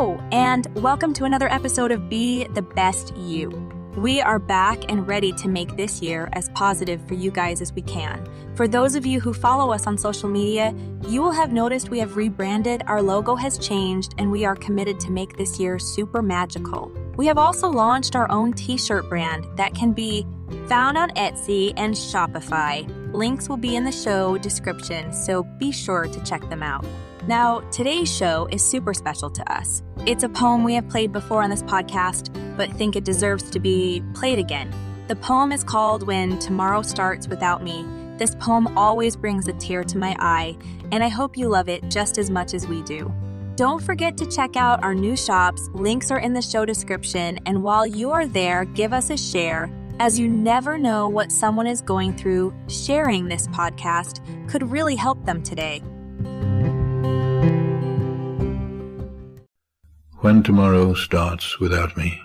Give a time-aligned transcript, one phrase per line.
[0.00, 3.50] And welcome to another episode of Be the Best You.
[3.98, 7.74] We are back and ready to make this year as positive for you guys as
[7.74, 8.26] we can.
[8.54, 10.74] For those of you who follow us on social media,
[11.06, 14.98] you will have noticed we have rebranded, our logo has changed, and we are committed
[15.00, 16.90] to make this year super magical.
[17.16, 20.26] We have also launched our own t shirt brand that can be
[20.66, 22.88] found on Etsy and Shopify.
[23.12, 26.86] Links will be in the show description, so be sure to check them out.
[27.26, 29.82] Now, today's show is super special to us.
[30.06, 33.60] It's a poem we have played before on this podcast, but think it deserves to
[33.60, 34.72] be played again.
[35.06, 37.84] The poem is called When Tomorrow Starts Without Me.
[38.16, 40.56] This poem always brings a tear to my eye,
[40.92, 43.12] and I hope you love it just as much as we do.
[43.54, 45.68] Don't forget to check out our new shops.
[45.74, 49.70] Links are in the show description, and while you are there, give us a share
[49.98, 55.22] as you never know what someone is going through, sharing this podcast could really help
[55.26, 55.82] them today.
[60.20, 62.20] When tomorrow starts without me,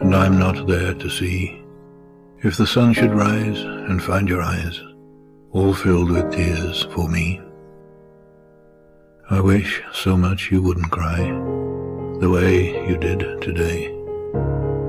[0.00, 1.62] and I'm not there to see,
[2.42, 4.82] if the sun should rise and find your eyes
[5.50, 7.40] all filled with tears for me,
[9.30, 11.16] I wish so much you wouldn't cry
[12.20, 13.90] the way you did today,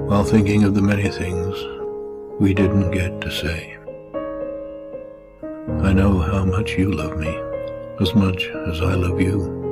[0.07, 1.55] while thinking of the many things
[2.41, 3.77] we didn't get to say.
[5.81, 7.33] I know how much you love me,
[8.01, 9.66] as much as I love you.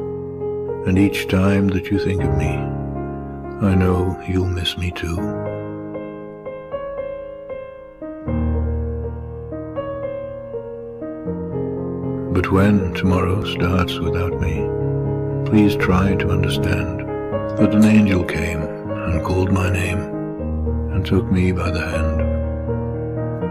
[0.86, 2.54] And each time that you think of me,
[3.66, 5.16] I know you'll miss me too.
[12.36, 14.62] But when tomorrow starts without me,
[15.50, 17.00] please try to understand
[17.58, 19.98] that an angel came and called my name
[20.92, 22.22] and took me by the hand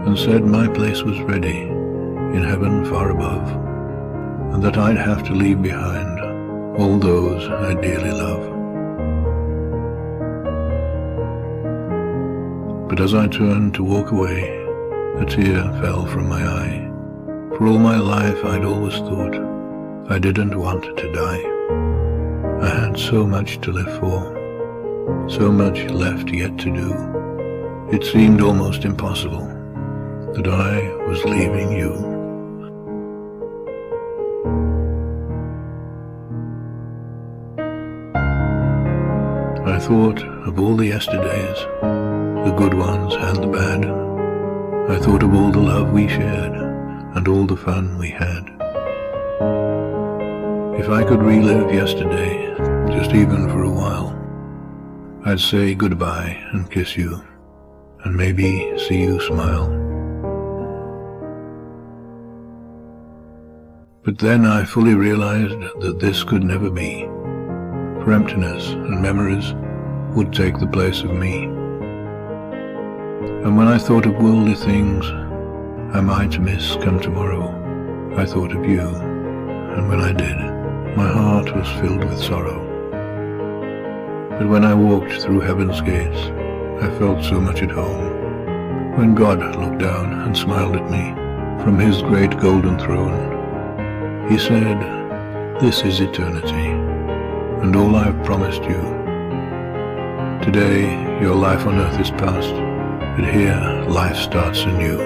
[0.07, 3.49] and said my place was ready in heaven far above
[4.53, 6.24] and that I'd have to leave behind
[6.77, 8.43] all those I dearly love.
[12.89, 14.43] But as I turned to walk away,
[15.17, 16.91] a tear fell from my eye.
[17.57, 19.35] For all my life I'd always thought
[20.09, 21.43] I didn't want to die.
[22.61, 27.95] I had so much to live for, so much left yet to do.
[27.95, 29.47] It seemed almost impossible
[30.33, 32.15] that I was leaving you.
[39.67, 43.83] I thought of all the yesterdays, the good ones and the bad.
[44.91, 48.43] I thought of all the love we shared and all the fun we had.
[50.79, 52.53] If I could relive yesterday,
[52.95, 54.13] just even for a while,
[55.25, 57.25] I'd say goodbye and kiss you,
[58.03, 59.69] and maybe see you smile.
[64.03, 67.09] But then I fully realized that this could never be
[68.05, 69.55] for emptiness and memories
[70.15, 71.45] would take the place of me.
[73.43, 75.09] And when I thought of worldly things
[75.91, 77.49] I might miss come tomorrow,
[78.15, 80.37] I thought of you, and when I did,
[80.95, 82.61] my heart was filled with sorrow.
[84.37, 86.29] But when I walked through heaven's gates,
[86.83, 88.97] I felt so much at home.
[88.97, 91.15] When God looked down and smiled at me
[91.63, 94.79] from his great golden throne, he said,
[95.59, 96.84] This is eternity
[97.65, 98.81] and all I have promised you.
[100.45, 100.83] Today,
[101.19, 102.53] your life on earth is past,
[103.15, 105.01] but here life starts anew.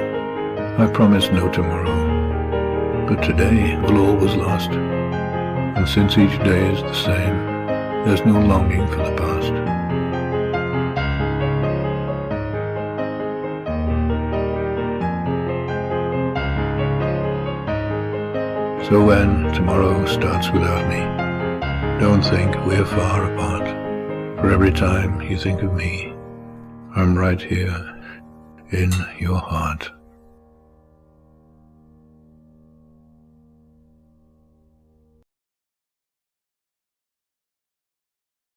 [0.78, 4.72] I promise no tomorrow, but today will always last.
[4.72, 7.38] And since each day is the same,
[8.04, 9.54] there's no longing for the past.
[18.90, 21.19] So when tomorrow starts without me,
[22.00, 23.68] don't think we're far apart,
[24.40, 26.14] for every time you think of me,
[26.96, 28.02] I'm right here
[28.72, 28.90] in
[29.20, 29.92] your heart.